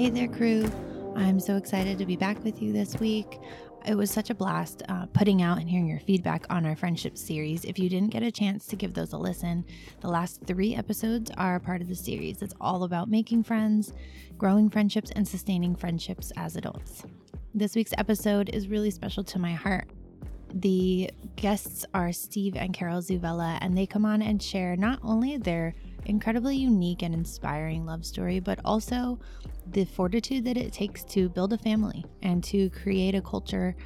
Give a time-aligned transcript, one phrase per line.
[0.00, 0.64] Hey there, crew.
[1.14, 3.38] I'm so excited to be back with you this week.
[3.86, 7.18] It was such a blast uh, putting out and hearing your feedback on our friendship
[7.18, 7.66] series.
[7.66, 9.62] If you didn't get a chance to give those a listen,
[10.00, 12.40] the last three episodes are part of the series.
[12.40, 13.92] It's all about making friends,
[14.38, 17.02] growing friendships, and sustaining friendships as adults.
[17.52, 19.86] This week's episode is really special to my heart.
[20.54, 25.36] The guests are Steve and Carol Zuvela, and they come on and share not only
[25.36, 25.74] their
[26.06, 29.18] incredibly unique and inspiring love story, but also
[29.70, 33.76] the fortitude that it takes to build a family and to create a culture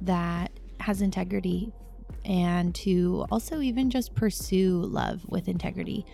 [0.00, 0.50] that
[0.80, 1.72] has integrity
[2.24, 6.04] and to also even just pursue love with integrity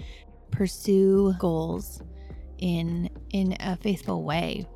[0.51, 2.03] pursue goals
[2.59, 4.67] in in a faithful way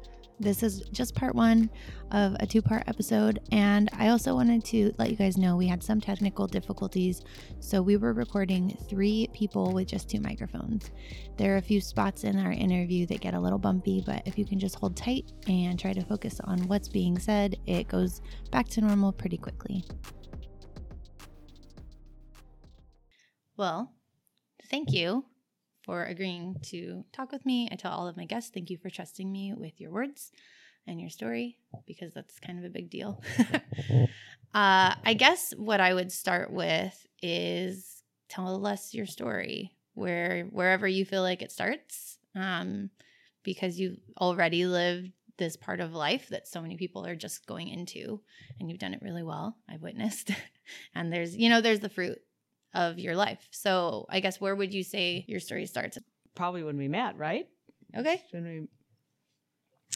[0.42, 1.70] this is just part one
[2.10, 3.40] of a two part episode.
[3.52, 7.22] And I also wanted to let you guys know we had some technical difficulties.
[7.60, 10.90] So we were recording three people with just two microphones.
[11.36, 14.36] There are a few spots in our interview that get a little bumpy, but if
[14.36, 18.20] you can just hold tight and try to focus on what's being said, it goes
[18.50, 19.84] back to normal pretty quickly.
[23.56, 23.92] Well,
[24.68, 25.24] thank you
[25.84, 27.68] for agreeing to talk with me.
[27.70, 30.32] I tell all of my guests, thank you for trusting me with your words
[30.86, 33.22] and your story because that's kind of a big deal.
[34.54, 40.88] uh, I guess what I would start with is tell us your story, where wherever
[40.88, 42.90] you feel like it starts, um,
[43.42, 47.68] because you've already lived this part of life that so many people are just going
[47.68, 48.20] into,
[48.58, 49.56] and you've done it really well.
[49.68, 50.30] I've witnessed,
[50.94, 52.18] and there's you know there's the fruit
[52.74, 53.46] of your life.
[53.50, 55.98] So I guess where would you say your story starts?
[56.34, 57.46] Probably when we met, right?
[57.96, 58.22] Okay.
[58.30, 58.62] When we,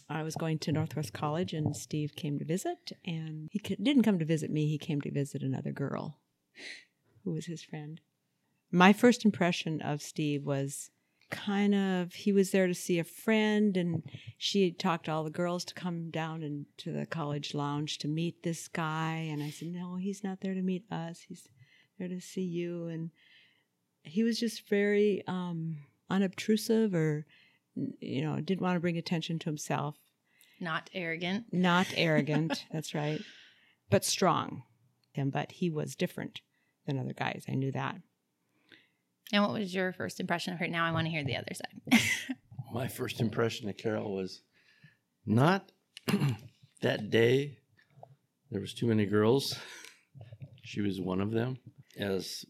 [0.08, 4.18] I was going to Northwest College, and Steve came to visit, and he didn't come
[4.18, 4.68] to visit me.
[4.68, 6.18] He came to visit another girl,
[7.24, 8.00] who was his friend.
[8.70, 10.90] My first impression of Steve was
[11.30, 14.02] kind of he was there to see a friend and
[14.38, 18.44] she talked to all the girls to come down into the college lounge to meet
[18.44, 21.48] this guy and i said no he's not there to meet us he's
[21.98, 22.86] there to see you.
[22.86, 23.10] And
[24.02, 25.78] he was just very um,
[26.10, 27.26] unobtrusive or,
[27.74, 29.96] you know, didn't want to bring attention to himself.
[30.60, 31.46] Not arrogant.
[31.52, 32.64] Not arrogant.
[32.72, 33.20] that's right.
[33.90, 34.62] But strong.
[35.12, 36.40] Him, but he was different
[36.86, 37.44] than other guys.
[37.48, 37.96] I knew that.
[39.32, 40.68] And what was your first impression of her?
[40.68, 42.00] Now I want to hear the other side.
[42.72, 44.42] My first impression of Carol was
[45.24, 45.72] not
[46.82, 47.58] that day.
[48.50, 49.56] There was too many girls.
[50.62, 51.58] She was one of them
[51.96, 52.44] as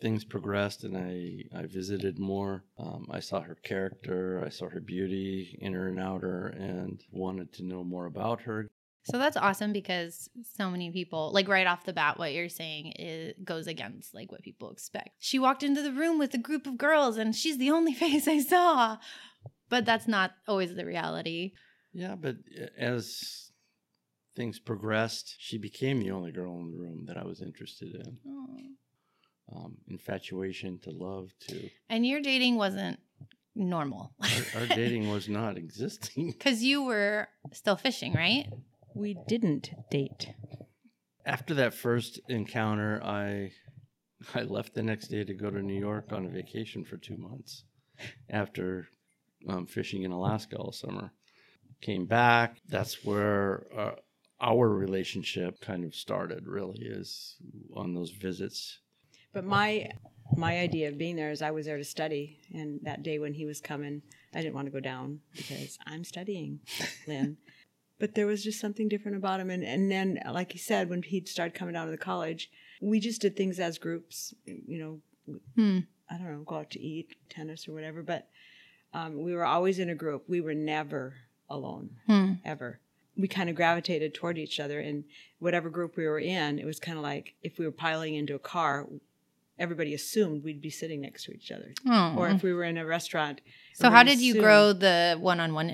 [0.00, 4.80] things progressed and I, I visited more, um, I saw her character, I saw her
[4.80, 8.68] beauty, inner and outer, and wanted to know more about her.
[9.04, 12.92] So that's awesome because so many people, like right off the bat, what you're saying
[12.98, 15.10] is, goes against like what people expect.
[15.18, 18.28] She walked into the room with a group of girls and she's the only face
[18.28, 18.98] I saw.
[19.68, 21.52] But that's not always the reality.
[21.92, 22.36] Yeah, but
[22.78, 23.41] as
[24.34, 28.18] things progressed, she became the only girl in the room that I was interested in.
[29.54, 31.68] Um, infatuation to love to.
[31.90, 32.98] And your dating wasn't
[33.54, 34.14] normal.
[34.22, 36.32] our, our dating was not existing.
[36.38, 38.46] Because you were still fishing, right?
[38.94, 40.28] We didn't date.
[41.26, 43.52] After that first encounter, I
[44.34, 47.16] I left the next day to go to New York on a vacation for two
[47.16, 47.64] months
[48.30, 48.88] after
[49.48, 51.12] um, fishing in Alaska all summer.
[51.80, 52.58] Came back.
[52.68, 53.92] That's where uh,
[54.42, 57.36] our relationship kind of started really is
[57.74, 58.78] on those visits.
[59.32, 59.90] But my
[60.36, 63.34] my idea of being there is i was there to study and that day when
[63.34, 64.00] he was coming
[64.34, 66.60] i didn't want to go down because i'm studying
[67.06, 67.36] lynn.
[67.98, 71.02] But there was just something different about him and, and then like he said when
[71.02, 75.42] he'd started coming down to the college we just did things as groups you know
[75.54, 75.78] hmm.
[76.08, 78.28] i don't know go out to eat tennis or whatever but
[78.94, 80.24] um, we were always in a group.
[80.28, 81.14] We were never
[81.48, 81.90] alone.
[82.06, 82.32] Hmm.
[82.44, 82.80] ever
[83.16, 85.04] we kind of gravitated toward each other and
[85.38, 86.58] whatever group we were in.
[86.58, 88.86] It was kind of like if we were piling into a car
[89.58, 91.72] everybody assumed we'd be sitting next to each other.
[91.88, 92.14] Oh.
[92.16, 93.40] or if we were in a restaurant
[93.74, 95.70] so how did you grow the one-on-one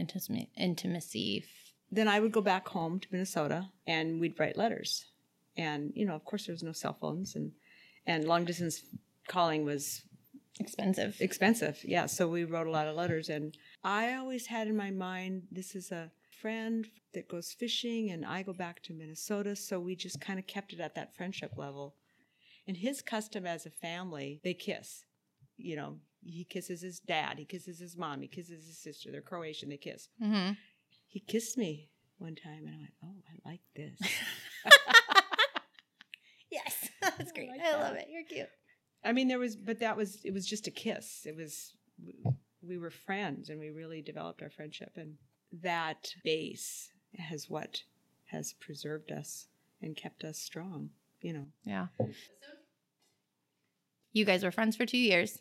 [0.57, 1.45] intimacy
[1.91, 5.07] then i would go back home to minnesota and we'd write letters.
[5.57, 7.53] And you know of course there was no cell phones and
[8.07, 8.83] and long distance
[9.27, 10.03] calling was
[10.61, 11.17] expensive.
[11.21, 11.79] expensive.
[11.85, 13.29] Yeah so we wrote a lot of letters.
[13.29, 18.25] And i always had in my mind this is a friend that goes fishing and
[18.25, 19.57] I go back to Minnesota.
[19.57, 21.95] So we just kind of kept it at that friendship level.
[22.67, 25.05] And his custom as a family, they kiss.
[25.57, 29.11] You know, he kisses his dad, he kisses his mom, he kisses his sister.
[29.11, 30.09] They're Croatian, they kiss.
[30.23, 30.53] Mm-hmm.
[31.07, 31.89] He kissed me
[32.19, 33.99] one time and I went, Oh, I like this.
[36.51, 37.49] yes, that's great.
[37.49, 37.81] I, like I that.
[37.81, 38.07] love it.
[38.11, 38.49] You're cute.
[39.05, 41.23] I mean, there was, but that was, it was just a kiss.
[41.25, 41.73] It was,
[42.63, 45.15] we were friends and we really developed our friendship and
[45.53, 47.83] that base has what
[48.27, 49.49] has preserved us
[49.83, 50.91] and kept us strong,
[51.21, 51.47] you know.
[51.65, 51.87] Yeah.
[54.13, 55.39] You guys were friends for two years.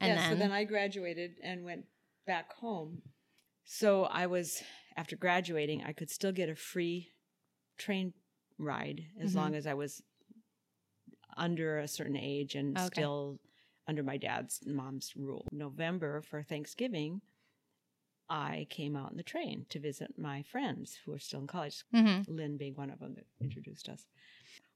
[0.00, 1.84] And yeah, then, so then I graduated and went
[2.26, 3.02] back home.
[3.64, 4.62] So I was
[4.96, 7.10] after graduating, I could still get a free
[7.76, 8.12] train
[8.58, 9.36] ride as Mhm.
[9.36, 10.02] long as I was
[11.36, 12.86] under a certain age and Okay.
[12.86, 13.38] still
[13.86, 15.46] under my dad's mom's rule.
[15.52, 17.20] November for Thanksgiving,
[18.30, 21.84] I came out in the train to visit my friends who were still in college.
[21.94, 22.26] Mhm.
[22.28, 24.06] Lynn being one of them that introduced us.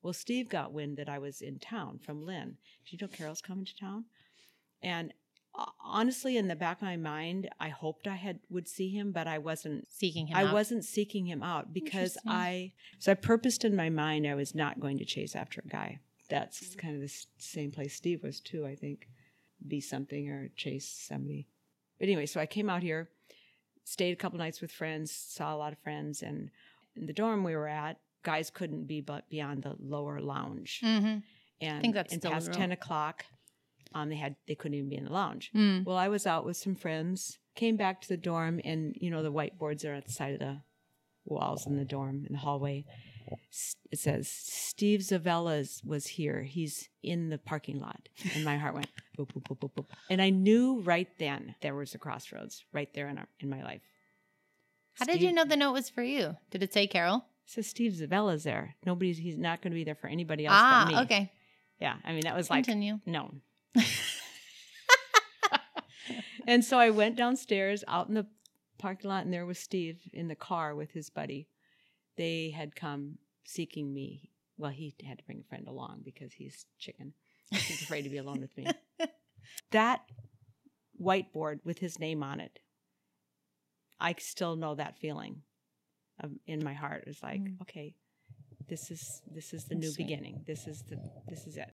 [0.03, 2.57] Well, Steve got wind that I was in town from Lynn.
[2.85, 4.07] Did you know Carol's coming to town?
[4.83, 5.13] And
[5.55, 9.13] uh, honestly, in the back of my mind, I hoped I had would see him,
[9.13, 9.87] but I wasn't.
[9.93, 10.55] seeking him I out.
[10.55, 12.73] wasn't seeking him out because I.
[12.99, 15.99] So I purposed in my mind I was not going to chase after a guy.
[16.31, 18.65] That's kind of the same place Steve was too.
[18.67, 19.09] I think,
[19.69, 21.47] be something or chase somebody.
[21.99, 23.11] But anyway, so I came out here,
[23.84, 26.50] stayed a couple nights with friends, saw a lot of friends, and
[26.96, 30.81] in the dorm we were at, guys couldn't be but beyond the lower lounge.
[30.84, 31.23] Mhm.
[31.61, 33.25] And think that's and past ten o'clock,
[33.94, 35.50] um, they had they couldn't even be in the lounge.
[35.55, 35.84] Mm.
[35.84, 39.23] Well, I was out with some friends, came back to the dorm, and you know
[39.23, 40.62] the whiteboards are at the side of the
[41.25, 42.84] walls in the dorm in the hallway.
[43.91, 46.43] It says Steve Zuvela's was here.
[46.43, 48.89] He's in the parking lot, and my heart went
[49.19, 49.87] boop boop boop boop boop.
[50.11, 53.63] And I knew right then there was a crossroads right there in our, in my
[53.63, 53.83] life.
[54.95, 56.37] How did you know the note was for you?
[56.51, 57.25] Did it say Carol?
[57.47, 58.77] It says Steve Zuvela's there.
[58.85, 59.19] Nobody's.
[59.19, 61.01] He's not going to be there for anybody else Ah, but me.
[61.03, 61.33] okay.
[61.81, 63.01] Yeah, I mean that was like Continue.
[63.07, 63.35] no.
[66.47, 68.27] and so I went downstairs out in the
[68.79, 71.49] parking lot, and there was Steve in the car with his buddy.
[72.23, 74.31] They had come seeking me.
[74.57, 77.15] Well, he had to bring a friend along because he's chicken.
[77.51, 78.67] He's afraid to be alone with me.
[79.73, 80.03] That
[81.03, 82.61] whiteboard with his name on it,
[83.99, 85.43] I still know that feeling
[86.23, 87.05] um, in my heart.
[87.09, 87.61] It's like, Mm.
[87.63, 87.97] okay,
[88.69, 90.07] this is this is the That's new sweet.
[90.07, 90.45] beginning.
[90.47, 90.97] This is the
[91.29, 91.73] this is it.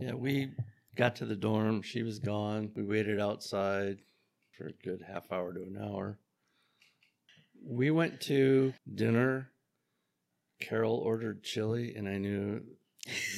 [0.00, 0.50] Yeah, we
[0.96, 1.82] got to the dorm.
[1.82, 2.72] She was gone.
[2.74, 3.98] We waited outside
[4.58, 6.18] for a good half hour to an hour.
[7.68, 9.50] We went to dinner.
[10.60, 12.62] Carol ordered chili, and I knew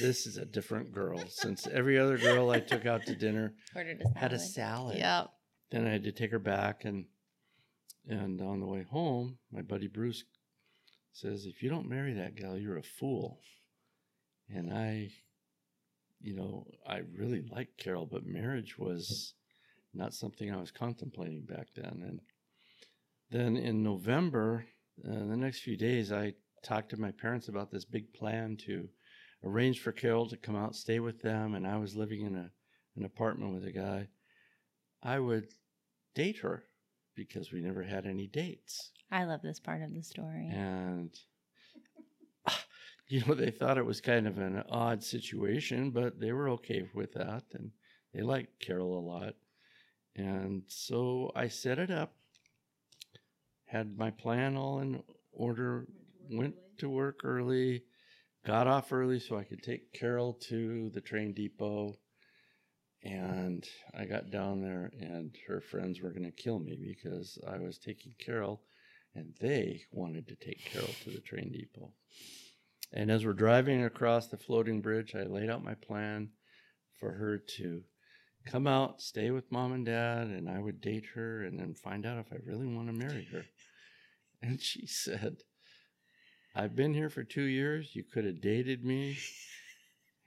[0.00, 4.02] this is a different girl since every other girl I took out to dinner Ordered
[4.02, 4.96] a had a salad.
[4.96, 4.98] salad.
[4.98, 5.30] Yep.
[5.70, 7.06] Then I had to take her back, and
[8.06, 10.24] and on the way home, my buddy Bruce
[11.12, 13.40] says, "If you don't marry that gal, you're a fool."
[14.48, 15.10] And I,
[16.20, 19.34] you know, I really liked Carol, but marriage was
[19.92, 22.02] not something I was contemplating back then.
[22.06, 22.20] And
[23.30, 24.66] then in November,
[25.06, 28.88] uh, the next few days, I talked to my parents about this big plan to
[29.44, 32.50] arrange for Carol to come out, stay with them, and I was living in a
[32.98, 34.08] an apartment with a guy.
[35.02, 35.46] I would
[36.14, 36.64] date her
[37.14, 38.90] because we never had any dates.
[39.10, 40.48] I love this part of the story.
[40.52, 41.10] And,
[43.08, 46.88] you know, they thought it was kind of an odd situation, but they were okay
[46.94, 47.44] with that.
[47.54, 47.70] And
[48.12, 49.34] they liked Carol a lot.
[50.16, 52.12] And so I set it up,
[53.68, 55.86] had my plan all in order,
[56.30, 57.84] went to work early,
[58.46, 61.96] got off early so I could take Carol to the train depot.
[63.04, 63.64] And
[63.96, 67.78] I got down there, and her friends were going to kill me because I was
[67.78, 68.62] taking Carol,
[69.14, 71.92] and they wanted to take Carol to the train depot.
[72.92, 76.30] And as we're driving across the floating bridge, I laid out my plan
[76.98, 77.82] for her to
[78.50, 82.06] come out, stay with mom and dad, and I would date her and then find
[82.06, 83.44] out if I really want to marry her.
[84.40, 85.38] And she said,
[86.54, 87.90] I've been here for two years.
[87.96, 89.18] You could have dated me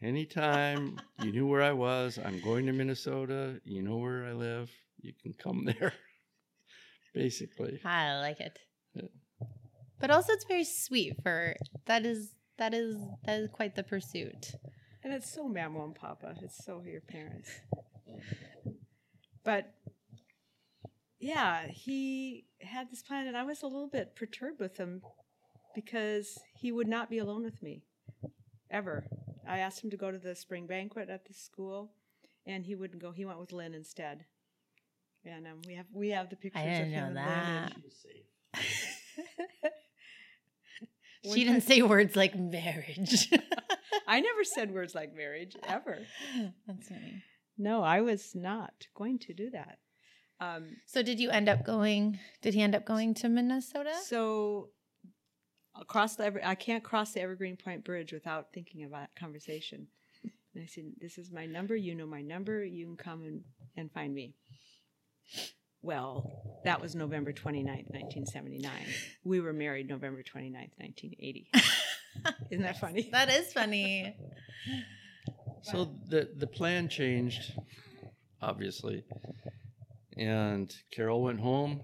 [0.01, 0.99] anytime.
[1.23, 2.19] You knew where I was.
[2.21, 3.61] I'm going to Minnesota.
[3.63, 4.69] You know where I live.
[4.99, 5.93] You can come there.
[7.15, 7.79] Basically.
[7.85, 8.59] I like it.
[8.93, 9.07] Yeah.
[10.01, 14.55] But also it's very sweet for that is that is that is quite the pursuit.
[15.05, 16.35] And it's so mama and papa.
[16.41, 17.49] It's so your parents.
[19.43, 19.73] But
[21.19, 25.01] yeah, he had this plan, and I was a little bit perturbed with him
[25.75, 27.83] because he would not be alone with me
[28.69, 29.05] ever.
[29.47, 31.91] I asked him to go to the spring banquet at the school,
[32.45, 33.11] and he wouldn't go.
[33.11, 34.25] He went with Lynn instead.
[35.23, 37.73] And um, we have we have the pictures I didn't of him know and that.
[41.23, 41.33] Lynn.
[41.33, 43.29] she didn't say words like marriage.
[44.07, 45.99] I never said words like marriage ever.
[46.67, 47.23] That's funny.
[47.61, 49.77] No, I was not going to do that.
[50.39, 53.93] Um, So did you end up going did he end up going to Minnesota?
[54.03, 54.69] so
[55.79, 59.87] across the I can't cross the Evergreen Point Bridge without thinking about that conversation.
[60.53, 61.75] And I said, "This is my number.
[61.75, 62.63] You know my number.
[62.65, 63.43] You can come and,
[63.77, 64.33] and find me."
[65.83, 68.71] well, that was November 29th, 1979.
[69.23, 71.49] We were married November 29th, 1980.
[72.51, 73.09] Isn't that funny?
[73.11, 74.15] That is funny.
[75.63, 77.53] So the the plan changed,
[78.41, 79.03] obviously,
[80.17, 81.81] and Carol went home.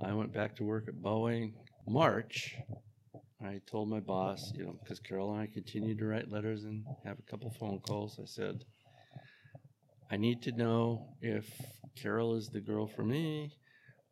[0.00, 1.54] I went back to work at Boeing.
[1.86, 2.56] March,
[3.44, 6.84] I told my boss, you know, because Carol and I continued to write letters and
[7.04, 8.18] have a couple phone calls.
[8.20, 8.64] I said,
[10.10, 11.46] I need to know if
[12.00, 13.52] Carol is the girl for me.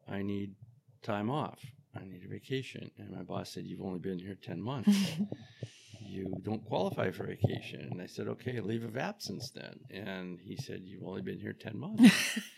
[0.08, 0.54] I need
[1.02, 1.58] time off.
[1.96, 2.90] I need a vacation.
[2.98, 4.90] And my boss said, You've only been here 10 months.
[6.12, 7.88] you don't qualify for vacation.
[7.90, 9.80] And I said, Okay, leave of absence then.
[9.90, 12.38] And he said, You've only been here 10 months.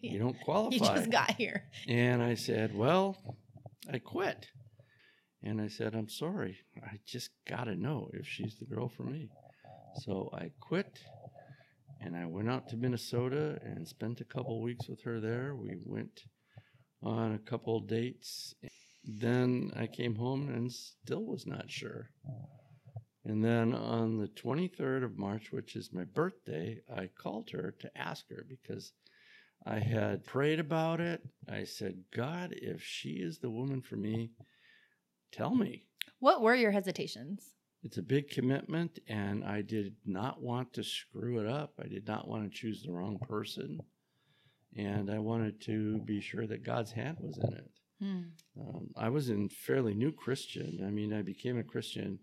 [0.00, 0.74] You don't qualify.
[0.74, 1.64] You just got here.
[1.86, 3.16] And I said, Well,
[3.92, 4.46] I quit.
[5.42, 6.58] And I said, I'm sorry.
[6.82, 9.28] I just got to know if she's the girl for me.
[10.02, 10.98] So I quit
[12.00, 15.54] and I went out to Minnesota and spent a couple weeks with her there.
[15.54, 16.22] We went
[17.02, 18.54] on a couple dates.
[19.04, 22.10] Then I came home and still was not sure.
[23.26, 27.98] And then on the 23rd of March, which is my birthday, I called her to
[27.98, 28.92] ask her because
[29.66, 31.22] I had prayed about it.
[31.48, 34.30] I said, God, if she is the woman for me,
[35.32, 35.86] tell me.
[36.20, 37.56] What were your hesitations?
[37.82, 41.72] It's a big commitment, and I did not want to screw it up.
[41.82, 43.80] I did not want to choose the wrong person.
[44.76, 47.70] And I wanted to be sure that God's hand was in it.
[48.00, 48.22] Hmm.
[48.60, 50.84] Um, I was in fairly new Christian.
[50.86, 52.20] I mean, I became a Christian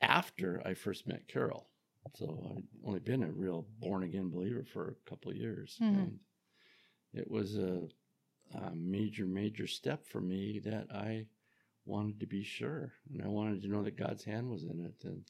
[0.00, 1.68] after I first met Carol.
[2.14, 5.78] So I'd only been a real born again believer for a couple of years.
[5.80, 5.84] Mhm.
[5.84, 6.20] And
[7.12, 7.88] it was a,
[8.54, 11.26] a major, major step for me that I
[11.86, 12.92] wanted to be sure.
[13.10, 15.04] And I wanted to know that God's hand was in it.
[15.04, 15.24] And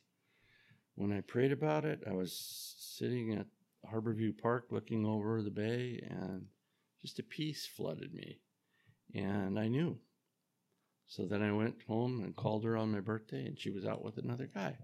[0.97, 2.33] when I prayed about it, I was
[2.78, 3.47] sitting at
[3.90, 6.47] Harborview Park looking over the bay, and
[7.02, 8.40] just a peace flooded me.
[9.14, 9.99] And I knew.
[11.06, 14.04] So then I went home and called her on my birthday, and she was out
[14.04, 14.76] with another guy.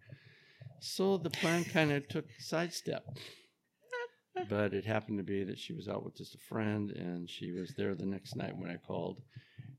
[0.81, 3.05] So the plan kind of took a sidestep.
[4.49, 7.51] But it happened to be that she was out with just a friend, and she
[7.53, 9.21] was there the next night when I called.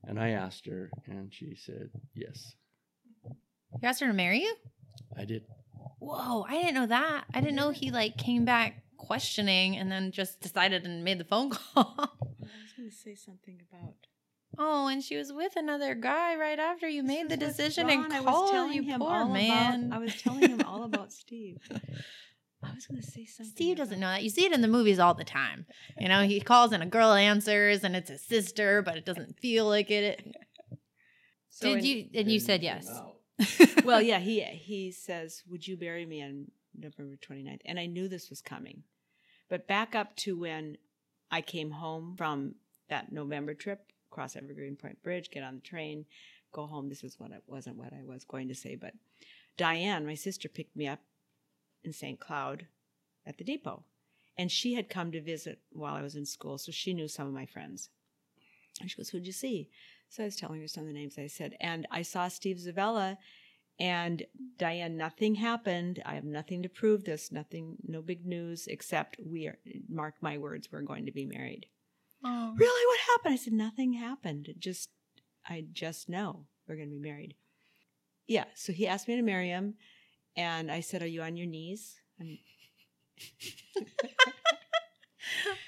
[0.04, 2.54] And I asked her, and she said, Yes,
[3.24, 3.34] You
[3.82, 4.54] asked her to marry you?
[5.16, 5.44] I did.
[5.98, 7.24] Whoa, I didn't know that.
[7.32, 11.24] I didn't know he like came back questioning and then just decided and made the
[11.24, 11.94] phone call.
[11.98, 13.94] I was going to say something about.
[14.58, 17.66] Oh, and she was with another guy right after you made the This was with
[17.66, 18.04] decision Ron.
[18.04, 19.84] and I was called telling you him poor all man.
[19.86, 21.58] About, I was telling him all about Steve.
[22.64, 23.52] I was going to say something.
[23.52, 24.22] Steve doesn't know that.
[24.22, 25.66] You see it in the movies all the time.
[25.98, 29.38] You know, he calls and a girl answers and it's his sister, but it doesn't
[29.40, 30.22] feel like it.
[31.54, 32.08] So Did in- you?
[32.14, 32.88] And you said yes.
[33.84, 38.08] well, yeah, he he says, "Would you bury me on November 29th?" And I knew
[38.08, 38.84] this was coming.
[39.50, 40.78] But back up to when
[41.30, 42.54] I came home from
[42.88, 46.04] that November trip, cross Evergreen Point Bridge, get on the train,
[46.52, 46.88] go home.
[46.88, 48.94] This was what I wasn't what I was going to say, but
[49.56, 51.00] Diane, my sister, picked me up
[51.82, 52.20] in St.
[52.20, 52.66] Cloud
[53.26, 53.84] at the depot.
[54.38, 57.26] And she had come to visit while I was in school, so she knew some
[57.26, 57.90] of my friends.
[58.80, 59.68] And she goes, Who'd you see?
[60.08, 61.54] So I was telling her some of the names I said.
[61.60, 63.16] And I saw Steve Zuvela
[63.78, 64.22] and
[64.58, 66.02] Diane, nothing happened.
[66.04, 70.38] I have nothing to prove this, nothing, no big news, except we are, mark my
[70.38, 71.66] words, we're going to be married.
[72.24, 72.54] Oh.
[72.56, 72.86] Really?
[72.86, 73.34] What happened?
[73.34, 74.48] I said, Nothing happened.
[74.48, 74.90] It just,
[75.48, 77.34] I just know we're going to be married.
[78.26, 78.44] Yeah.
[78.54, 79.74] So he asked me to marry him.
[80.36, 81.96] And I said, Are you on your knees?
[82.18, 82.38] And,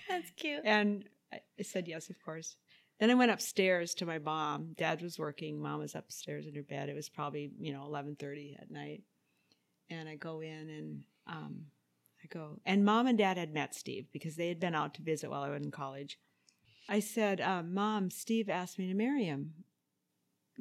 [0.09, 0.63] That's cute.
[0.65, 2.57] and I I said, Yes, of course.
[3.01, 4.75] Then I went upstairs to my mom.
[4.77, 5.61] Dad was working.
[5.61, 6.89] Mom was upstairs in her bed.
[6.89, 9.03] It was probably, you know, 1130 at night.
[9.91, 11.67] And I go in and um,
[12.23, 15.03] I go, and mom and dad had met Steve because they had been out to
[15.03, 16.19] visit while I was in college.
[16.89, 19.55] I said, um, Mom, Steve asked me to marry him.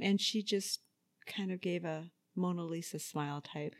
[0.02, 0.82] And she just
[1.26, 3.76] kind of gave a Mona Lisa smile type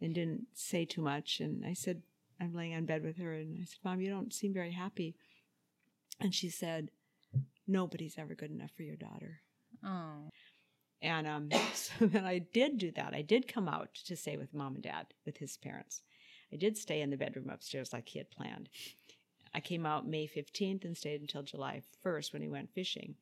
[0.00, 1.40] and didn't say too much.
[1.40, 2.02] And I said,
[2.40, 3.32] I'm laying on bed with her.
[3.32, 5.16] And I said, Mom, you don't seem very happy.
[6.20, 6.90] And she said,
[7.66, 9.40] Nobody's ever good enough for your daughter.
[9.82, 10.28] Oh.
[11.00, 13.14] And um, so then I did do that.
[13.14, 16.02] I did come out to stay with mom and dad, with his parents.
[16.52, 18.68] I did stay in the bedroom upstairs like he had planned.
[19.54, 23.14] I came out May 15th and stayed until July 1st when he went fishing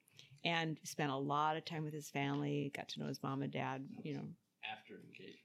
[0.44, 3.52] and spent a lot of time with his family, got to know his mom and
[3.52, 4.24] dad, you know,
[4.72, 5.38] After engagement.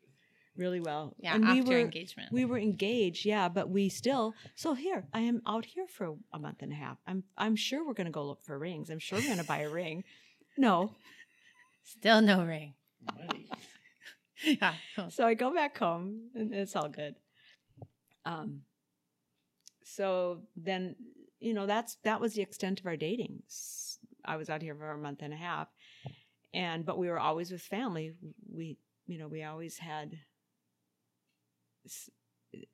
[0.56, 1.13] really well.
[1.20, 2.32] Yeah, and after we were, engagement.
[2.32, 4.34] We were engaged, yeah, but we still.
[4.56, 6.98] So here, I am out here for a month and a half.
[7.06, 8.89] I'm I'm sure we're going to go look for rings.
[8.89, 10.03] I'm sure we're going to buy a ring.
[10.60, 10.96] No,
[11.84, 12.74] Still no ring.
[14.44, 14.74] Yeah.
[15.10, 17.15] so I go back home and it's all good.
[18.25, 18.62] Um,
[19.96, 20.96] so then
[21.39, 23.44] you know, that's that was the extent of our dating.
[24.25, 25.67] i was out here for a month and a half,
[26.53, 28.13] and but we were always with family.
[28.51, 30.17] We, you know, we always had.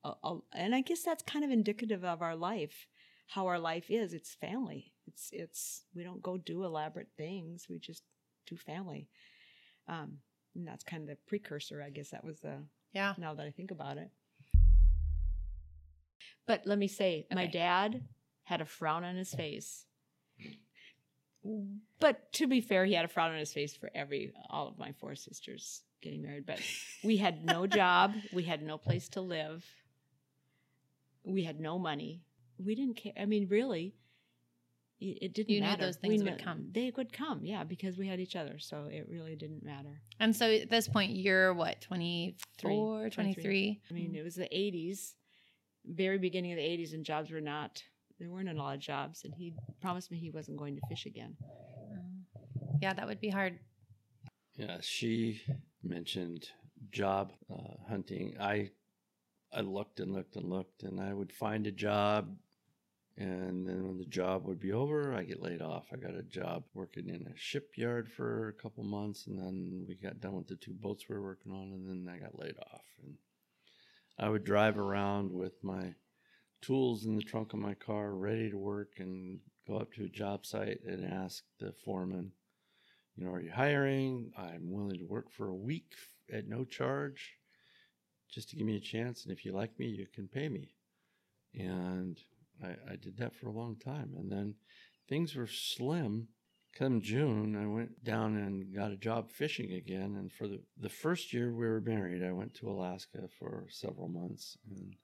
[0.04, 2.86] a- a- And I guess that's kind of indicative of our life,
[3.28, 4.12] how our life is.
[4.14, 4.92] It's family.
[5.06, 7.66] It's it's we don't go do elaborate things.
[7.68, 8.02] We just
[8.46, 9.08] do family.
[9.88, 10.18] Um,
[10.54, 11.82] and that's kind of the precursor.
[11.82, 13.14] I guess that was the Yeah.
[13.18, 14.10] now that I think about it.
[16.46, 18.02] But let me say, my dad
[18.44, 19.86] had a frown on his face.
[22.00, 24.78] But to be fair, he had a frown on his face for every all of
[24.78, 26.46] my four sisters getting married.
[26.46, 26.60] But
[27.02, 29.64] we had no job, we had no place to live,
[31.24, 32.22] we had no money.
[32.58, 33.12] We didn't care.
[33.18, 33.94] I mean, really,
[35.00, 35.86] it, didn't You knew matter.
[35.86, 36.68] those things We would come.
[36.70, 38.58] They would come, yeah, because we had each other.
[38.58, 40.00] So it really didn't matter.
[40.20, 43.10] And so at this point, you're what, 24, 23.
[43.10, 43.80] 23?
[43.90, 45.14] I mean, it was the 80s,
[45.86, 47.82] very beginning of the 80s, and jobs were not,
[48.18, 49.24] there weren't a lot of jobs.
[49.24, 51.36] And he promised me he wasn't going to fish again.
[51.42, 53.58] Uh, yeah, that would be hard.
[54.56, 55.40] Yeah, she
[55.82, 56.48] mentioned
[56.90, 58.36] job uh, hunting.
[58.40, 58.70] I
[59.52, 62.36] I looked and looked and looked, and I would find a job,
[63.16, 65.86] and then when the job would be over, I get laid off.
[65.92, 69.94] I got a job working in a shipyard for a couple months, and then we
[69.94, 72.56] got done with the two boats we were working on, and then I got laid
[72.72, 72.84] off.
[73.02, 73.14] And
[74.18, 75.94] I would drive around with my
[76.62, 80.08] tools in the trunk of my car, ready to work, and go up to a
[80.08, 82.32] job site and ask the foreman
[83.16, 84.32] you know, are you hiring?
[84.36, 85.94] I'm willing to work for a week
[86.32, 87.34] at no charge
[88.30, 89.24] just to give me a chance.
[89.24, 90.74] And if you like me, you can pay me.
[91.54, 92.18] And
[92.62, 94.14] I, I did that for a long time.
[94.16, 94.54] And then
[95.08, 96.28] things were slim.
[96.78, 100.16] Come June, I went down and got a job fishing again.
[100.18, 104.08] And for the, the first year we were married, I went to Alaska for several
[104.08, 104.58] months.
[104.68, 104.94] And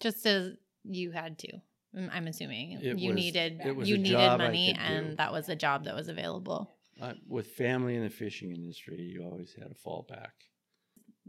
[0.00, 0.52] Just as
[0.84, 1.52] you had to.
[1.96, 5.16] I'm- I'm assuming It you was- needed you needed money, and do.
[5.16, 6.72] that was a job that was available.
[7.00, 10.30] uh, with family in the fishing industry, you always had a fallback.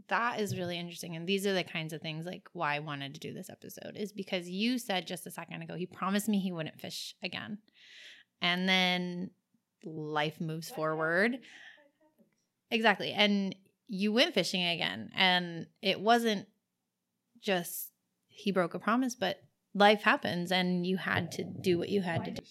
[0.08, 3.12] That is really interesting, and these are the kinds of things like why I wanted
[3.14, 6.38] to do this episode is because you said just a second ago he promised me
[6.38, 7.58] he wouldn't fish again,
[8.40, 9.30] and then
[9.84, 11.38] life moves forward.
[12.70, 13.54] Exactly, and
[13.86, 16.46] you went fishing again, and it wasn't
[17.40, 17.90] just
[18.28, 19.40] he broke a promise, but
[19.74, 22.42] life happens, and you had to do what you had to do.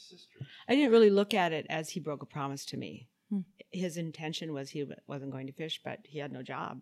[0.67, 3.07] I didn't really look at it as he broke a promise to me.
[3.29, 3.41] Hmm.
[3.71, 6.81] His intention was he wasn't going to fish, but he had no job.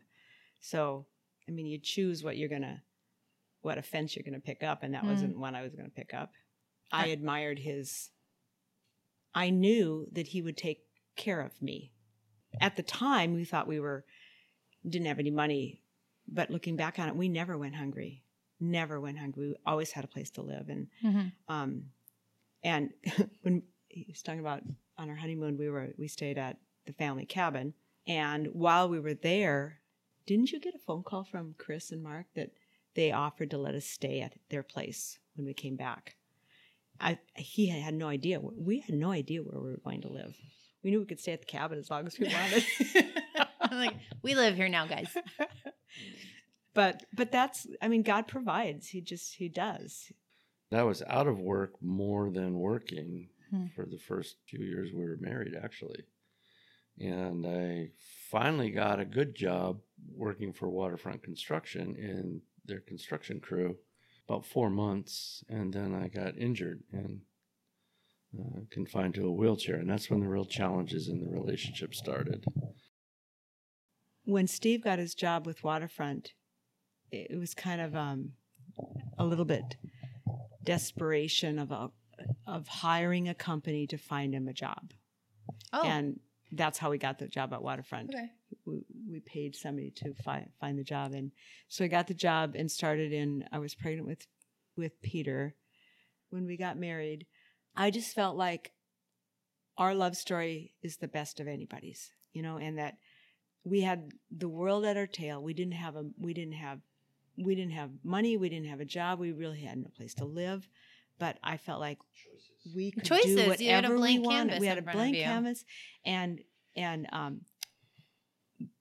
[0.61, 1.05] So,
[1.47, 2.81] I mean, you choose what you're going to,
[3.61, 5.09] what offense you're going to pick up, and that Hmm.
[5.09, 6.31] wasn't one I was going to pick up.
[6.91, 8.09] I admired his,
[9.35, 10.79] I knew that he would take
[11.15, 11.91] care of me.
[12.61, 14.05] At the time, we thought we were,
[14.87, 15.81] didn't have any money,
[16.27, 18.23] but looking back on it, we never went hungry.
[18.59, 19.49] Never went hungry.
[19.49, 20.69] We always had a place to live.
[20.69, 21.31] And Mhm.
[21.49, 21.91] um,
[22.63, 22.91] and
[23.41, 24.63] when he was talking about
[24.97, 27.73] on our honeymoon, we were we stayed at the family cabin,
[28.07, 29.81] and while we were there,
[30.25, 32.51] didn't you get a phone call from Chris and Mark that
[32.95, 36.15] they offered to let us stay at their place when we came back?
[36.99, 38.39] I he had no idea.
[38.39, 40.35] We had no idea where we were going to live.
[40.83, 42.63] We knew we could stay at the cabin as long as we wanted.
[43.61, 45.09] I'm like, we live here now, guys.
[46.73, 48.87] but but that's I mean God provides.
[48.89, 50.11] He just he does.
[50.73, 53.67] I was out of work more than working Hmm.
[53.75, 56.03] for the first few years we were married, actually.
[56.99, 57.91] And I
[58.31, 59.79] finally got a good job
[60.15, 63.77] working for Waterfront Construction in their construction crew
[64.27, 65.43] about four months.
[65.49, 67.21] And then I got injured and
[68.39, 69.75] uh, confined to a wheelchair.
[69.75, 72.45] And that's when the real challenges in the relationship started.
[74.25, 76.33] when Steve got his job with Waterfront,
[77.11, 78.31] it it was kind of um,
[79.17, 79.77] a little bit
[80.63, 81.91] desperation of a,
[82.47, 84.91] of hiring a company to find him a job,
[85.71, 86.19] Oh, and
[86.51, 88.09] that's how we got the job at Waterfront.
[88.13, 88.29] okay.
[88.65, 91.31] We, we paid somebody to find find the job, and
[91.67, 93.45] so I got the job and started in.
[93.51, 94.25] I was pregnant with
[94.77, 95.55] with Peter
[96.29, 97.25] when we got married.
[97.75, 98.71] I just felt like
[99.77, 102.95] our love story is the best of anybody's, you know, and that
[103.63, 105.41] we had the world at our tail.
[105.43, 106.79] We didn't have a we didn't have
[107.37, 110.25] we didn't have money, we didn't have a job, we really had no place to
[110.25, 110.67] live.
[111.19, 111.97] But I felt like
[112.75, 113.35] we could Choices.
[113.35, 114.37] do You whatever had a blank we wanted.
[114.37, 115.23] canvas We had in a front of blank you.
[115.23, 115.65] canvas,
[116.05, 116.41] and
[116.75, 117.41] and um,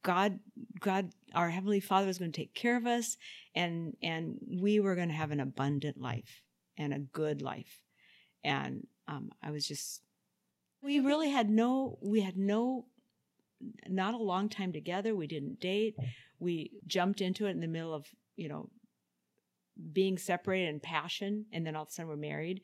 [0.04, 0.38] God,
[0.80, 3.16] God, our heavenly Father was going to take care of us,
[3.54, 6.42] and and we were going to have an abundant life
[6.78, 7.80] and a good life,
[8.44, 10.02] and um, I was just,
[10.82, 12.84] we really had no, we had no,
[13.88, 15.16] not a long time together.
[15.16, 15.96] We didn't date.
[16.38, 18.68] We jumped into it in the middle of you know
[19.92, 22.60] being separated and passion, and then all of a sudden we're married,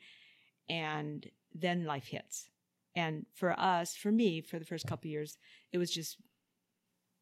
[0.68, 2.50] and then life hits.
[2.94, 5.38] And for us, for me, for the first couple years,
[5.72, 6.18] it was just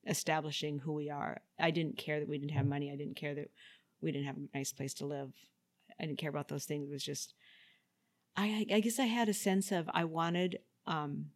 [0.07, 1.41] establishing who we are.
[1.59, 2.91] I didn't care that we didn't have money.
[2.91, 3.51] I didn't care that
[4.01, 5.33] we didn't have a nice place to live.
[6.01, 6.89] I didn't care about those things.
[6.89, 7.35] It was just,
[8.37, 11.27] I, I guess I had a sense of I wanted, um,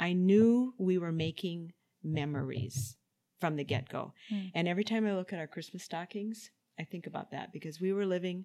[0.00, 2.96] I knew we were making memories
[3.40, 4.12] from the get go.
[4.32, 4.50] Mm.
[4.54, 7.92] And every time I look at our Christmas stockings, I think about that because we
[7.92, 8.44] were living,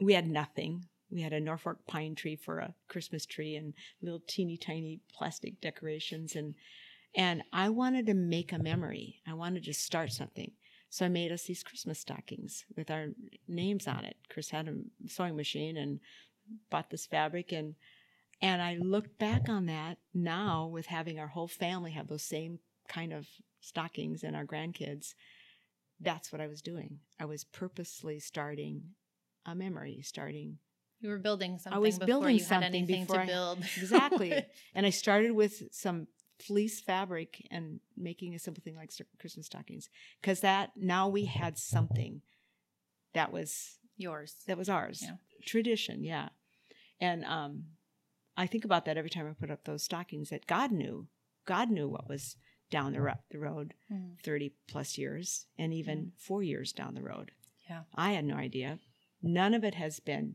[0.00, 0.86] we had nothing.
[1.10, 5.60] We had a Norfolk pine tree for a Christmas tree and little teeny tiny plastic
[5.60, 6.54] decorations and
[7.16, 9.20] and I wanted to make a memory.
[9.26, 10.52] I wanted to start something.
[10.90, 13.08] So I made us these Christmas stockings with our
[13.48, 14.16] names on it.
[14.28, 14.74] Chris had a
[15.08, 16.00] sewing machine and
[16.70, 17.74] bought this fabric and
[18.42, 22.58] and I look back on that now with having our whole family have those same
[22.88, 23.26] kind of
[23.60, 25.14] stockings and our grandkids.
[26.00, 26.98] That's what I was doing.
[27.18, 28.82] I was purposely starting
[29.46, 30.58] a memory, starting
[31.00, 33.26] You were building something I was before building you had something anything before to I-
[33.26, 33.58] build.
[33.78, 34.44] exactly.
[34.74, 39.88] and I started with some fleece fabric and making a simple thing like Christmas stockings
[40.20, 42.22] because that now we had something
[43.12, 44.34] that was Yours.
[44.48, 45.16] that was ours Yeah.
[45.46, 46.30] tradition yeah
[47.00, 47.64] and um
[48.36, 51.06] i think about that every time i put up those stockings that god knew
[51.46, 52.36] god knew what was
[52.70, 54.20] down the, ro- the road Mm.
[54.24, 57.30] 30 plus years and even four years down the road
[57.70, 57.82] Yeah.
[57.94, 58.80] i had no idea
[59.22, 60.34] none of it has been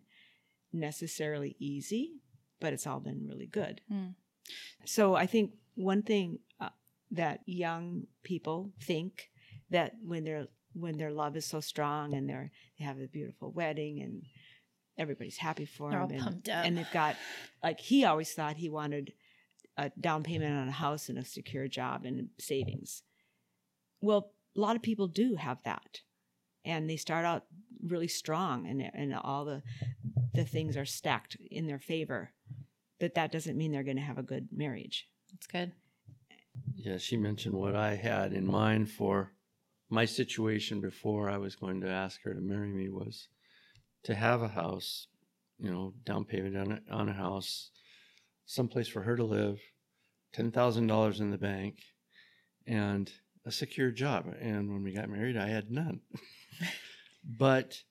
[0.71, 2.21] necessarily easy
[2.61, 4.13] but it's all been really good Mm.
[4.85, 6.69] so i think one thing uh,
[7.11, 9.29] that young people think
[9.69, 13.51] that when their when their love is so strong and they're they have a beautiful
[13.51, 14.23] wedding and
[14.97, 16.65] everybody's happy for They're all them and, pumped up.
[16.65, 17.15] and they've got
[17.63, 19.13] like he always thought he wanted
[19.77, 23.03] a down payment on a house and a secure job and savings.
[24.01, 26.01] Well a lot of people do have that.
[26.65, 27.45] And they start out
[27.81, 29.63] really strong and and all the
[30.33, 32.33] the things are stacked in their favor.
[32.99, 35.71] But that doesn't mean they're going to have a good marriage That's good.
[36.75, 39.33] Yeah, she mentioned what I had in mind for
[39.89, 43.27] my situation before I was going to ask her to marry me was
[44.03, 45.07] to have a house,
[45.57, 47.71] you know, down payment on a, on a house,
[48.45, 49.59] someplace for her to live,
[50.31, 51.79] ten thousand dollars in the bank,
[52.65, 53.11] and
[53.45, 54.27] a secure job.
[54.39, 56.01] And when we got married, I had none.
[57.23, 57.83] but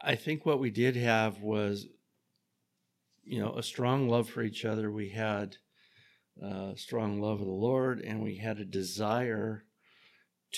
[0.00, 1.86] I think what we did have was,
[3.22, 4.90] you know, a strong love for each other.
[4.90, 5.56] We had
[6.42, 9.64] uh, strong love of the Lord, and we had a desire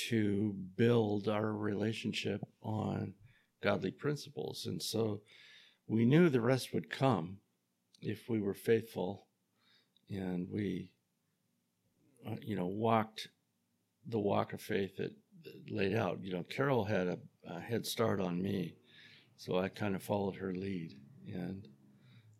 [0.08, 3.14] to build our relationship on
[3.62, 4.66] godly principles.
[4.66, 5.22] And so
[5.86, 7.38] we knew the rest would come
[8.00, 9.26] if we were faithful
[10.08, 10.92] and we,
[12.28, 13.28] uh, you know, walked
[14.06, 15.12] the walk of faith that,
[15.44, 16.18] that laid out.
[16.22, 18.76] You know, Carol had a, a head start on me,
[19.36, 20.92] so I kind of followed her lead.
[21.26, 21.66] And,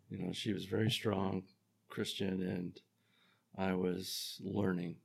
[0.09, 1.43] you know, she was very strong
[1.89, 2.79] Christian and
[3.57, 4.97] I was learning.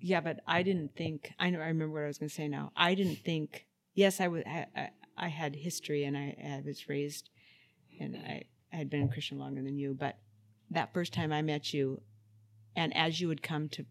[0.00, 1.32] Yeah, but I didn't think.
[1.38, 1.60] I know.
[1.60, 2.72] I remember what I was going to say now.
[2.76, 3.66] I didn't think.
[3.94, 4.42] Yes, I was.
[4.46, 7.30] I, I, had history, and I, I was raised,
[8.00, 9.94] and I, I had been a Christian longer than you.
[9.94, 10.18] But
[10.70, 12.02] that first time I met you,
[12.74, 13.86] and as you would come to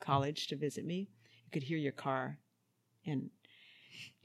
[0.00, 1.08] college to visit me,
[1.44, 2.38] you could hear your car,
[3.06, 3.30] and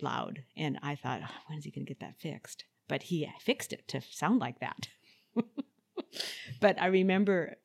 [0.01, 2.65] loud, and I thought, oh, when's he going to get that fixed?
[2.87, 4.89] But he fixed it to sound like that.
[6.59, 7.55] but I remember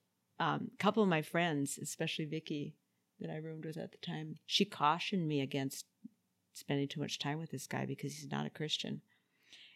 [0.41, 2.75] um, a couple of my friends, especially Vicky,
[3.21, 5.87] that I roomed with at the time, she cautioned me against
[6.53, 9.01] spending too much time with this guy because he's not a Christian.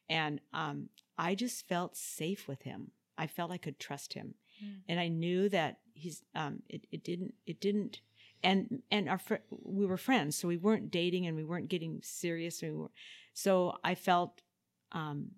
[0.08, 2.90] And um, I just felt safe with him.
[3.16, 4.80] I felt I could trust him, Mm.
[4.88, 6.24] and I knew that he's.
[6.34, 7.34] Um, it, it didn't.
[7.46, 8.00] It didn't.
[8.42, 12.00] And and our fr- we were friends, so we weren't dating and we weren't getting
[12.02, 12.60] serious.
[12.62, 12.90] And we were,
[13.34, 14.42] so I felt
[14.90, 15.30] um,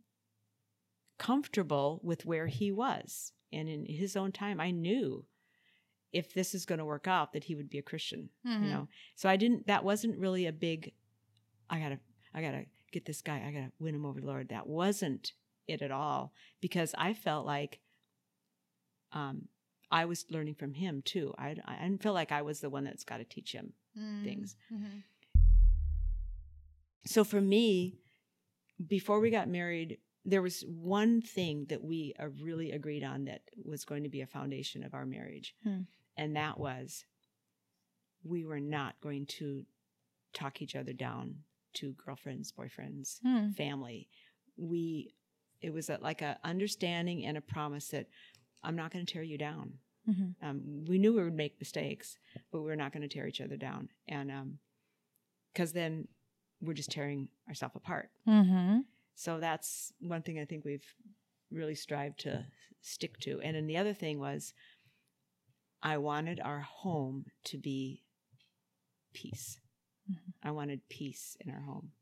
[1.21, 5.27] comfortable with where he was, and in his own time, I knew
[6.13, 8.63] if this is going to work out that he would be a Christian Mhm.
[8.65, 10.93] you know so i didn't that wasn't really a big
[11.69, 12.01] i gotta
[12.35, 15.35] i gotta get this guy i gotta win him over to lord that wasn't
[15.69, 17.79] it at all because i felt like
[19.13, 19.47] um
[19.93, 22.83] i was learning from him too i, I didn't feel like i was the one
[22.83, 24.25] that's got to teach him Mm.
[24.25, 24.57] things.
[24.73, 25.03] Mhm.
[27.07, 27.99] so for me
[28.85, 33.43] before we got married there was one thing that we uh, really agreed on that
[33.65, 35.83] was going to be a foundation of our marriage Hmm.
[36.17, 37.05] and that was
[38.23, 39.65] we were not going to
[40.33, 41.37] talk each other down
[41.75, 43.51] to girlfriends boyfriends Hmm.
[43.51, 44.09] family
[44.57, 45.15] we
[45.61, 48.07] it was a, like a understanding and a promise that
[48.63, 49.79] i'm not going to tear you down
[50.09, 50.35] Mhm.
[50.43, 52.17] um, we knew we would make mistakes
[52.51, 54.59] but we are not going to tear each other down and
[55.53, 56.09] because then
[56.61, 58.85] we're just tearing ourselves apart Mhm.
[59.21, 60.95] So that's one thing I think we've
[61.51, 62.47] really strived to
[62.81, 63.39] stick to.
[63.43, 64.55] And then the other thing was
[65.83, 68.03] I wanted our home to be
[69.13, 69.61] peace.
[70.11, 70.33] Mhm.
[70.43, 71.93] I wanted peace in our home.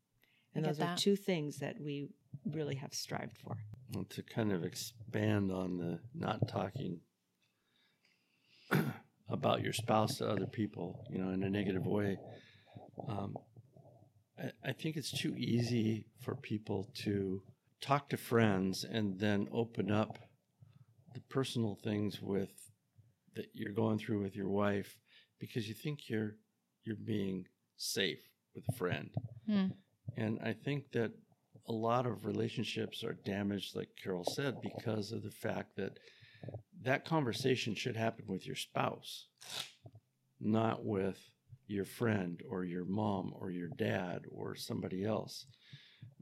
[0.55, 2.07] And I get those are two things that we
[2.45, 3.57] really have strived for.
[3.91, 7.01] Well, to kind of expand on the not talking
[9.27, 12.17] about your spouse to other people, you know, in a negative way,
[13.09, 13.35] um,
[14.39, 17.41] I, I think it's too easy for people to
[17.81, 20.19] talk to friends and then open up
[21.13, 22.49] the personal things with
[23.35, 24.97] that you're going through with your wife
[25.39, 26.35] because you think you're
[26.83, 27.45] you're being
[27.77, 28.19] safe
[28.55, 29.09] with a friend.
[29.45, 29.67] Hmm.
[30.17, 31.11] And I think that
[31.67, 35.99] a lot of relationships are damaged, like Carol said, because of the fact that
[36.81, 39.27] that conversation should happen with your spouse,
[40.39, 41.19] not with
[41.69, 45.45] your friend or your mom or your dad or somebody else.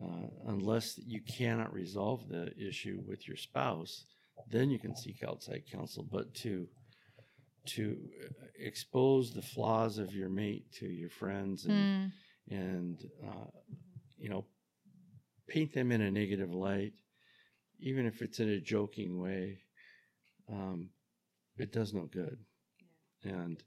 [0.03, 4.05] Uh, unless you cannot resolve the issue with your spouse,
[4.51, 6.05] then you can seek outside counsel.
[6.11, 6.67] But to
[7.65, 12.11] to uh, expose the flaws of your mate to your friends and Mm.
[12.49, 13.49] and uh,
[14.17, 14.45] you know
[15.49, 16.93] paint them in a negative light
[17.79, 19.59] even if it's in a joking way
[20.49, 20.89] um,
[21.57, 22.37] it does no good
[23.23, 23.61] and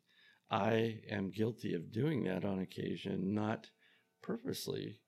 [0.51, 3.69] i am guilty of doing that on occasion not
[4.23, 4.99] purposely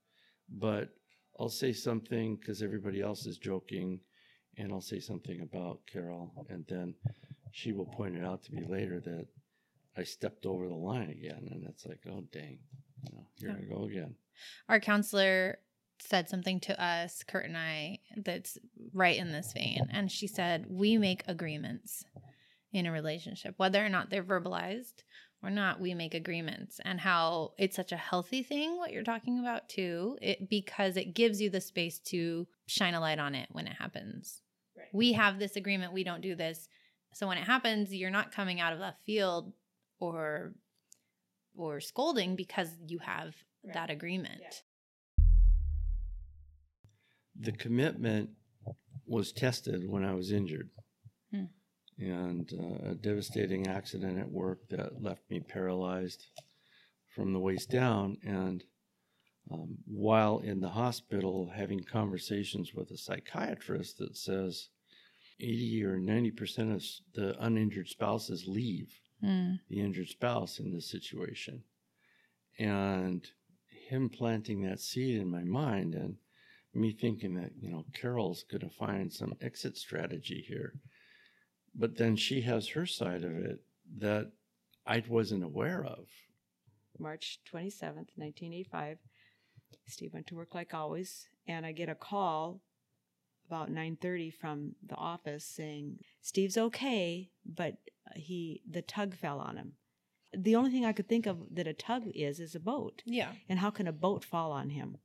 [0.49, 0.91] but
[1.39, 4.01] i'll say something because everybody else is joking
[4.59, 6.95] and i'll say something about carol and then
[7.53, 9.27] she will point it out to me later that
[9.97, 12.59] i stepped over the line again and it's like oh dang
[13.05, 13.75] you know, here Yeah.
[13.75, 14.15] I go again.
[14.69, 15.59] Our counselor
[16.01, 18.59] said something to us, Kurt and I, that's
[18.93, 19.89] right in this vein.
[19.91, 22.05] And she said, We make agreements
[22.73, 25.03] in a relationship, whether or not they're verbalized
[25.43, 26.81] or not, we make agreements.
[26.85, 31.15] And how it's such a healthy thing, what you're talking about, too, it, because it
[31.15, 34.41] gives you the space to shine a light on it when it happens.
[34.77, 34.87] Right.
[34.93, 36.69] We have this agreement, we don't do this.
[37.15, 39.53] So when it happens, you're not coming out of left field
[39.99, 40.55] or
[41.55, 43.75] or scolding because you have Right.
[43.75, 44.41] that agreement.
[44.41, 45.25] Yeah.
[47.39, 48.31] The commitment
[49.07, 50.71] was tested when I was injured.
[51.31, 51.45] Hmm.
[51.99, 56.27] And uh, a devastating accident at work that left me paralyzed
[57.15, 58.17] from the waist down.
[58.25, 58.65] And
[59.51, 64.69] um, while in the hospital, having conversations with a psychiatrist that says
[65.41, 66.83] 80 or 90% of
[67.15, 69.61] the uninjured spouses leave Mm.
[69.69, 71.63] the injured spouse in this situation.
[72.59, 73.25] And
[73.89, 76.17] him planting that seed in my mind and
[76.75, 80.75] me thinking that, you know, Carol's going to find some exit strategy here.
[81.75, 83.61] But then she has her side of it
[83.99, 84.31] that
[84.87, 86.07] I wasn't aware of.
[86.99, 88.99] March 27th, 1985.
[89.87, 92.61] Steve went to work like always, and I get a call
[93.49, 97.75] about 9:30 from the office saying Steve's okay, but
[98.15, 99.73] he the tug fell on him.
[100.35, 103.33] The only thing I could think of that a tug is is a boat, Yeah.
[103.49, 104.99] and how can a boat fall on him?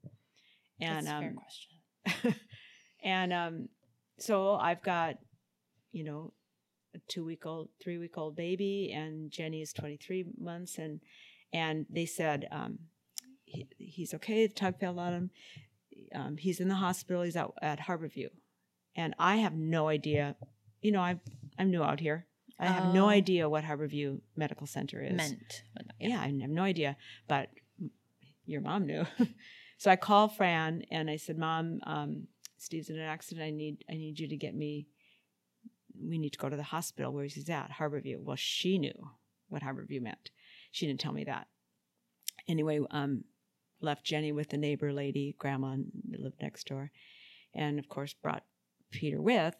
[0.79, 2.35] And That's a fair um, question.
[3.03, 3.69] and um,
[4.19, 5.17] so I've got,
[5.91, 6.33] you know,
[6.95, 10.99] a two week old, three week old baby, and Jenny is 23 months, and
[11.53, 12.79] and they said um,
[13.45, 14.47] he, he's okay.
[14.47, 15.29] The tug fell on him.
[16.13, 17.23] Um, he's in the hospital.
[17.23, 18.27] He's out at Harborview,
[18.95, 20.35] and I have no idea.
[20.81, 21.19] You know, I'm
[21.57, 22.25] I'm new out here.
[22.59, 23.09] I have no Oh.
[23.09, 25.63] idea what Harborview Medical Center is Meant.
[25.99, 26.19] yeah.
[26.19, 26.97] I have no idea,
[27.27, 27.49] but
[28.45, 29.05] your mom knew.
[29.77, 33.45] so I called Fran and I said, "Mom, um, Steve's in an accident.
[33.45, 34.87] I need I need you to get me.
[36.01, 37.13] We need to go to the hospital.
[37.13, 37.71] Where's he's at?
[37.79, 39.11] Harborview." Well, she knew
[39.49, 40.31] what Harborview meant.
[40.71, 41.47] She didn't tell me that.
[42.47, 43.23] Anyway, um,
[43.81, 45.77] left Jenny with the neighbor lady, grandma
[46.09, 46.91] lived next door,
[47.53, 48.43] and of course brought
[48.91, 49.55] Peter with.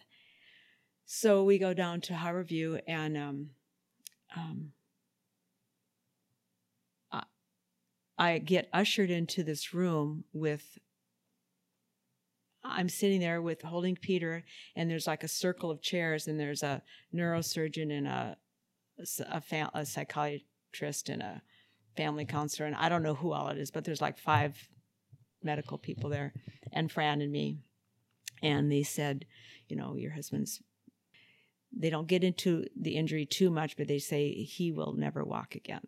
[1.05, 3.49] So we go down to Harborview and um,
[4.35, 4.71] um,
[8.17, 10.79] I get ushered into this room with
[12.69, 14.43] I'm sitting there with holding Peter
[14.75, 16.81] and there's like a circle of chairs and there's a
[17.13, 18.37] neurosurgeon and a
[19.29, 21.41] a, fam- a psychiatrist and a
[21.95, 24.57] family counselor and I don't know who all it is but there's like five
[25.43, 26.33] medical people there
[26.73, 27.57] and Fran and me.
[28.41, 29.25] And they said
[29.67, 30.61] you know your husband's
[31.71, 35.55] they don't get into the injury too much but they say he will never walk
[35.55, 35.85] again.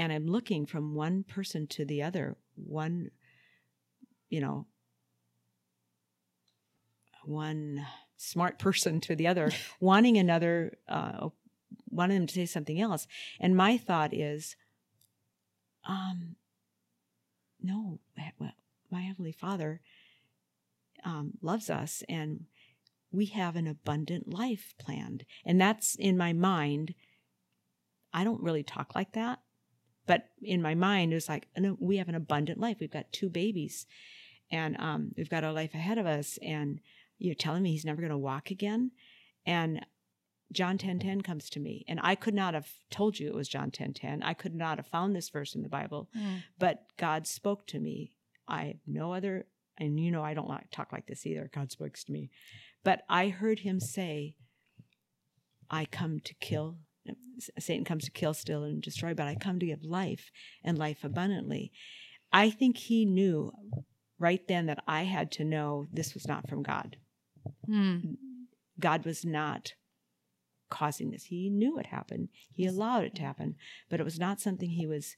[0.00, 3.10] And I'm looking from one person to the other, one,
[4.30, 4.66] you know,
[7.30, 11.28] one smart person to the other, wanting another, uh,
[11.90, 13.06] wanting them to say something else.
[13.40, 14.56] And my thought is,
[15.88, 16.36] um,
[17.62, 17.98] no,
[18.90, 19.80] my heavenly Father
[21.04, 22.44] um, loves us and
[23.12, 25.24] we have an abundant life planned.
[25.44, 26.94] And that's in my mind.
[28.12, 29.40] I don't really talk like that,
[30.06, 32.78] but in my mind, it was like, no, we have an abundant life.
[32.80, 33.86] We've got two babies
[34.50, 36.38] and um, we've got a life ahead of us.
[36.42, 36.80] And
[37.20, 38.90] you're telling me he's never going to walk again.
[39.46, 39.84] And
[40.52, 43.34] John 10:10 10, 10 comes to me and I could not have told you it
[43.34, 43.72] was John 10:10.
[43.72, 44.22] 10, 10.
[44.22, 46.42] I could not have found this verse in the Bible, mm.
[46.58, 48.12] but God spoke to me.
[48.48, 49.46] I have no other
[49.78, 51.50] and you know I don't like talk like this either.
[51.54, 52.30] God spoke to me.
[52.82, 54.36] But I heard him say,
[55.70, 56.78] I come to kill
[57.58, 60.30] Satan comes to kill, steal, and destroy, but I come to give life
[60.62, 61.72] and life abundantly.
[62.32, 63.52] I think he knew
[64.18, 66.96] right then that I had to know this was not from God.
[67.66, 68.14] Hmm.
[68.78, 69.74] God was not
[70.70, 71.24] causing this.
[71.24, 72.28] He knew it happened.
[72.50, 73.56] He allowed it to happen,
[73.88, 75.16] but it was not something he was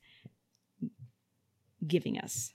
[1.86, 2.54] giving us.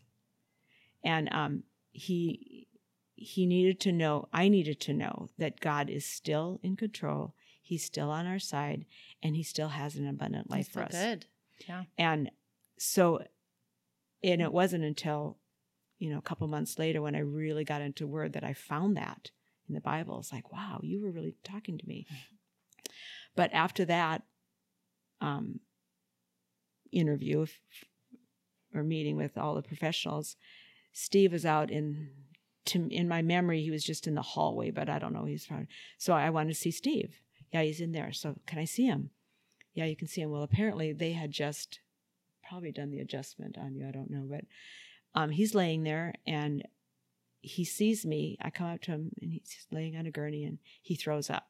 [1.03, 2.67] And um, he
[3.15, 4.29] he needed to know.
[4.31, 7.33] I needed to know that God is still in control.
[7.61, 8.85] He's still on our side,
[9.21, 10.91] and He still has an abundant life for us.
[10.91, 11.25] Good.
[11.67, 11.83] Yeah.
[11.97, 12.31] And
[12.77, 13.23] so,
[14.23, 15.37] and it wasn't until
[15.97, 18.95] you know a couple months later when I really got into Word that I found
[18.97, 19.31] that
[19.67, 20.19] in the Bible.
[20.19, 22.05] It's like, wow, you were really talking to me.
[23.35, 24.23] But after that
[25.21, 25.59] um,
[26.91, 27.45] interview
[28.73, 30.35] or meeting with all the professionals,
[30.93, 32.09] Steve was out in.
[32.71, 35.23] To, in my memory, he was just in the hallway, but I don't know.
[35.23, 36.11] He's probably so.
[36.11, 37.21] I wanted to see Steve.
[37.53, 38.11] Yeah, he's in there.
[38.11, 39.11] So can I see him?
[39.73, 40.31] Yeah, you can see him.
[40.31, 41.79] Well, apparently they had just
[42.49, 43.87] probably done the adjustment on you.
[43.87, 44.43] I don't know, but
[45.15, 46.67] um, he's laying there and
[47.41, 48.37] he sees me.
[48.41, 51.47] I come up to him and he's laying on a gurney and he throws up.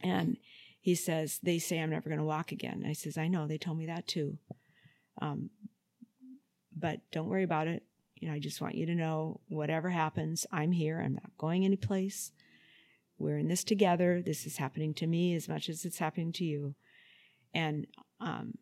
[0.00, 0.36] And
[0.80, 2.84] he says, They say I'm never going to walk again.
[2.86, 4.38] I says, I know, they told me that too.
[5.20, 5.50] Um,
[6.76, 7.82] but don't worry about it.
[8.16, 11.00] You know, I just want you to know whatever happens, I'm here.
[11.00, 12.32] I'm not going anyplace.
[13.18, 14.22] We're in this together.
[14.24, 16.74] This is happening to me as much as it's happening to you.
[17.52, 17.86] And
[18.20, 18.54] um,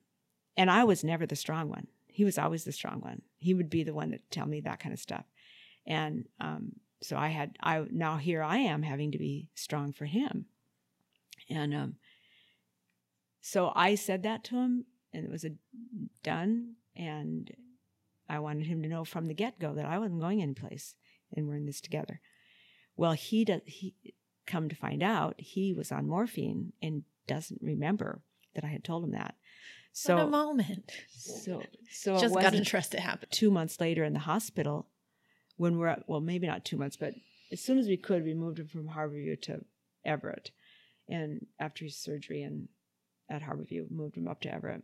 [0.57, 1.89] and I was never the strong one.
[2.07, 3.23] He was always the strong one.
[3.37, 5.25] He would be the one that tell me that kind of stuff.
[5.87, 6.73] And um,
[7.03, 10.47] so I had I now here I am having to be strong for him.
[11.49, 11.95] And um,
[13.41, 15.51] so I said that to him, and it was a
[16.23, 16.75] done.
[16.97, 17.55] And
[18.29, 20.97] I wanted him to know from the get go that I wasn't going anyplace,
[21.35, 22.21] and we're in this together.
[22.97, 23.61] Well, he does.
[23.67, 23.95] He
[24.47, 28.23] come to find out he was on morphine and doesn't remember
[28.55, 29.35] that I had told him that.
[29.93, 30.93] So what a moment.
[31.11, 33.33] So so just got to trust it happened.
[33.33, 34.89] Two months later in the hospital,
[35.57, 37.15] when we're at, well, maybe not two months, but
[37.53, 39.65] as soon as we could, we moved him from Harborview to
[40.05, 40.51] Everett,
[41.09, 42.69] and after his surgery and
[43.29, 44.83] at Harborview, moved him up to Everett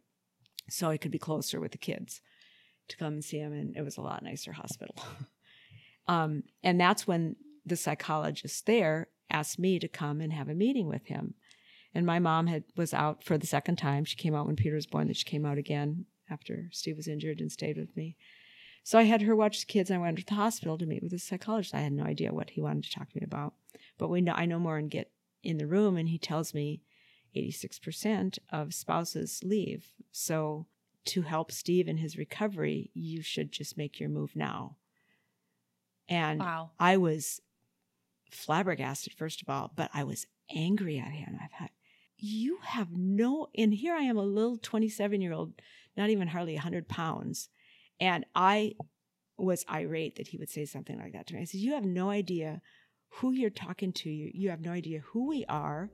[0.69, 2.21] so I could be closer with the kids
[2.89, 3.53] to come and see him.
[3.53, 4.97] And it was a lot nicer hospital.
[6.09, 10.89] um, and that's when the psychologist there asked me to come and have a meeting
[10.89, 11.35] with him.
[11.95, 14.05] And my mom had was out for the second time.
[14.05, 15.09] She came out when Peter was born.
[15.09, 18.17] Then she came out again after Steve was injured and stayed with me.
[18.83, 19.91] So I had her watch the kids.
[19.91, 21.75] And I went to the hospital to meet with a psychologist.
[21.75, 23.55] I had no idea what he wanted to talk to me about,
[23.99, 25.11] but we know I know more and get
[25.43, 26.83] in the room, and he tells me
[27.37, 29.93] 86% of spouses leave.
[30.11, 30.67] So,
[31.05, 34.77] to help Steve in his recovery, you should just make your move now.
[36.09, 36.71] And wow.
[36.79, 37.41] I was
[38.31, 41.39] flabbergasted, first of all, but I was angry at him.
[41.43, 41.73] I thought,
[42.17, 45.55] you have no, and here I am, a little 27 year old,
[45.97, 47.49] not even hardly 100 pounds.
[48.03, 48.75] And I
[49.39, 51.43] was irate that he would say something like that to me.
[51.43, 52.61] I said, You have no idea
[53.11, 54.11] who you're talking to.
[54.11, 55.89] You, have no idea who we are.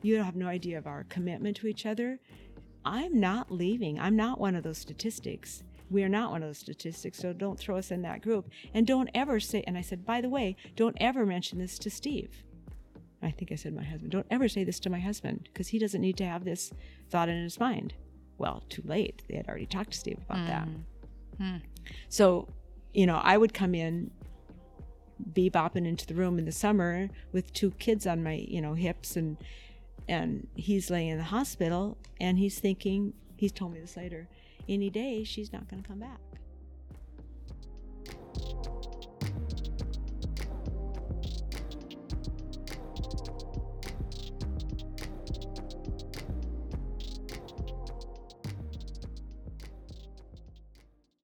[0.00, 2.20] You have no idea of our commitment to each other.
[2.84, 3.98] I'm not leaving.
[3.98, 5.64] I'm not one of those statistics.
[5.90, 8.48] We are not one of those statistics, so don't throw us in that group.
[8.72, 11.90] And don't ever say, and I said, by the way, don't ever mention this to
[11.90, 12.44] Steve.
[13.22, 15.80] I think I said my husband, don't ever say this to my husband because he
[15.80, 16.70] doesn't need to have this
[17.10, 17.94] thought in his mind.
[18.38, 19.24] Well, too late.
[19.28, 20.46] They had already talked to Steve about mm.
[20.48, 20.68] that.
[21.40, 21.62] Mm.
[22.08, 22.48] So,
[22.92, 24.10] you know, I would come in
[25.32, 29.16] bebopping into the room in the summer with two kids on my, you know, hips
[29.16, 29.36] and
[30.08, 34.28] and he's laying in the hospital and he's thinking he's told me this later
[34.68, 36.20] any day she's not going to come back